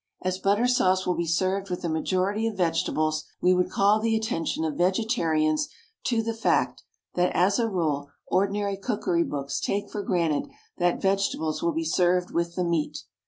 As 0.23 0.39
butter 0.39 0.67
sauce 0.67 1.05
will 1.05 1.13
be 1.13 1.27
served 1.27 1.69
with 1.69 1.83
the 1.83 1.87
majority 1.87 2.47
of 2.47 2.57
vegetables, 2.57 3.23
we 3.39 3.53
would 3.53 3.69
call 3.69 3.99
the 3.99 4.15
attention 4.15 4.63
of 4.65 4.73
vegetarians 4.73 5.67
to 6.05 6.23
the 6.23 6.33
fact 6.33 6.81
that, 7.13 7.31
as 7.35 7.59
a 7.59 7.69
rule, 7.69 8.09
ordinary 8.25 8.77
cookery 8.77 9.23
books 9.23 9.59
take 9.59 9.91
for 9.91 10.01
granted 10.01 10.47
that 10.79 10.99
vegetables 10.99 11.61
will 11.61 11.73
be 11.73 11.85
served 11.85 12.31
with 12.31 12.55
the 12.55 12.63
meat. 12.63 13.03